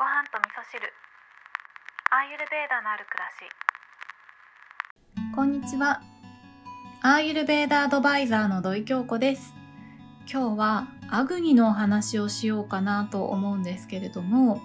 [0.00, 0.80] ご飯と味噌汁。
[2.10, 3.28] アーユルベーダのある暮ら
[5.28, 5.36] し。
[5.36, 6.00] こんにちは。
[7.02, 9.52] アーユルベーダアドバイザーの土井京子です。
[10.26, 14.62] 今日はアグニのお話をしようかなと思うんですけれども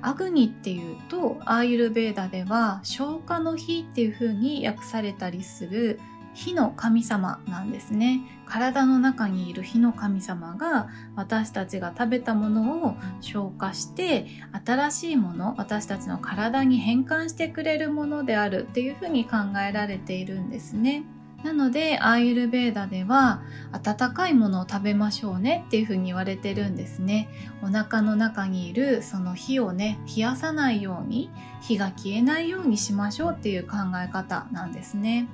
[0.00, 6.00] アグニっていうとアーユルベーダでは消化の火っていう風に訳されたりする
[6.34, 8.20] 火の神様なんですね。
[8.46, 14.26] 体の中にいる火の神様が私たちが食べたものを消化して
[14.64, 19.36] 新しいもの私たちの体に変換してくれるものであるっていうふうに考
[19.68, 21.04] えられているんですね。
[21.42, 27.28] なのでアーユルベーダでは温かいものを食べましょうねっていうふうに言われてるんですね。
[27.62, 31.30] お腹の中にいるその火をね冷やさないように
[31.62, 35.28] 火が消えないようにしましょうっていう考え方なんですね。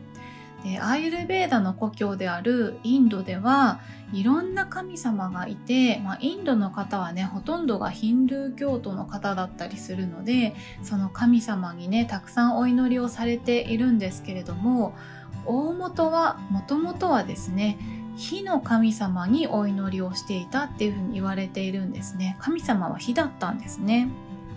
[0.66, 3.80] でアーユルベーダの故郷であるインドでは
[4.12, 14.96] いろんな神様がいて、まあ、インドの方はねほとんどがヒンドゥー教徒の方だったりするのでその神様にねたくさんお祈りをされているんですけれども
[15.44, 17.78] 大元はもともとはですね
[18.16, 22.36] 火の神様にお祈りをしていたっていうふうに言われているんですね。
[22.40, 24.08] 神様は火だったんですね。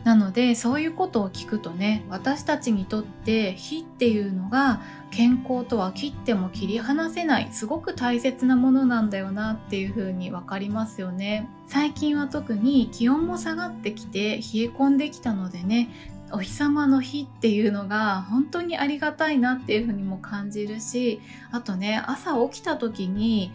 [0.04, 11.50] なのでそういうことを聞くとね私たちにとって火っていうのが健康とは切っても切り離せないすごく大切なものなんだよなっていう風に分かりますよね。
[11.68, 15.90] 最近は特に気温も下がってきて冷え込んできたのでね
[16.32, 23.52] お日様の日っていうのが本当にありがたいなっていう風にも感じるしあとね朝起きた時に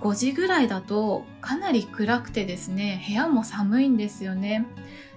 [0.00, 4.66] 5時ぐらいだとかなり暗くてですね部屋も寒いんですよね。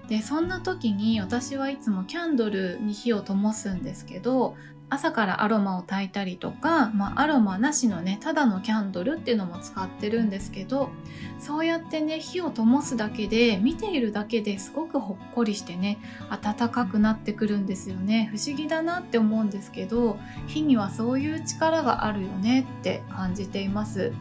[0.08, 4.56] でそんな時に私はいつもキャンドルに火を灯すんですけど
[4.92, 10.90] 朝からアロマを焚いたりとか、まあ、アロマなしのねただのキャンドルっていうのも使ってるんですけど
[11.38, 15.98] そうやってね火を灯すだけで見ているだけですごくほっこりしてね
[16.42, 24.12] 暖かくなってくるんですよね不思議だなって思うんですけど火にはそういう力があるよねって感じています。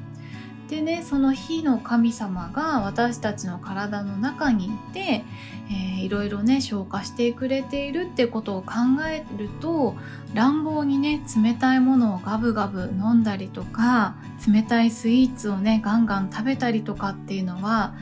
[0.71, 5.25] でねその火の神様が私たちの体の中にいて、
[5.69, 8.71] えー、いろいろね消化してくれているってことを考
[9.05, 9.97] えると
[10.33, 14.15] 乱暴にね冷たいものをガブガブ飲んだりとか
[14.47, 17.93] 冷たいスイーツをねガンガン食べたりとかっていうのは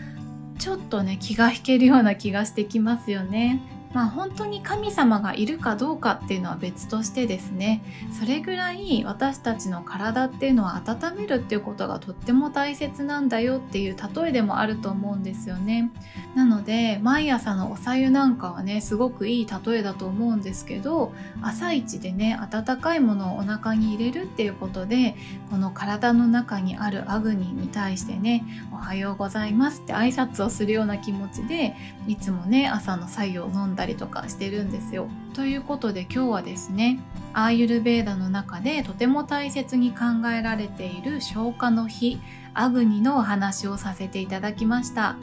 [0.59, 3.63] ちょっとね気が引けるような気がしてきますよね。
[3.93, 7.83] まあ本当に神様がいるかどうかっていうのは別としてですね
[8.19, 15.91] それぐらい私たちの体っていうのは温めるっていうことがとっても大切なんだよっていう例えでもあると思うんですよね。
[16.35, 21.11] なので毎朝のおさゆなんかはねすごくいい例えだと思うんですけど
[21.41, 25.15] 朝一でね温かいものをお腹に入れるっていうことで
[25.49, 31.75] この体の中にあるアグニに対してねおはようございますって挨拶をするような気持ちで
[32.07, 35.07] いつもね朝の白湯を飲んでったりとかしてるんですよ。
[35.33, 36.99] ということで今日はですね
[37.33, 42.19] アーユルベーダの中でとても大切に考えられている消化の日
[42.53, 45.15] アグニのお話をさせていただきました。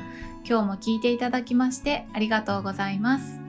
[0.49, 3.46] 今日も聞いていただきましてありがとうございます。